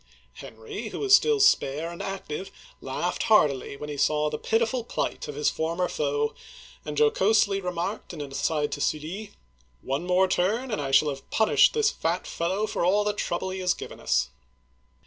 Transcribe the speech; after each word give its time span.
Henry, 0.33 0.87
who 0.87 0.97
was 0.99 1.15
still 1.15 1.39
spare 1.39 1.91
and 1.91 2.01
active, 2.01 2.49
laughed 2.81 3.21
heartily 3.29 3.77
when 3.77 3.87
he 3.87 3.97
saw 3.97 4.31
the 4.31 4.39
pitiful 4.39 4.83
plight 4.83 5.27
of 5.27 5.35
his 5.35 5.51
former 5.51 5.87
foe, 5.87 6.33
and 6.83 6.97
jo 6.97 7.11
cosely 7.11 7.61
remarked 7.61 8.11
in 8.11 8.19
an 8.19 8.31
aside 8.31 8.71
to 8.71 8.81
Sully," 8.81 9.33
One 9.83 10.07
more 10.07 10.27
turn, 10.27 10.71
and 10.71 10.81
I 10.81 10.89
shall 10.89 11.09
have 11.09 11.29
punished 11.29 11.73
this 11.75 11.91
fat 11.91 12.25
fellow 12.25 12.65
for 12.65 12.83
all 12.83 13.03
the 13.03 13.13
trouble 13.13 13.51
he 13.51 13.59
has 13.59 13.75
given 13.75 13.99
us 13.99 14.31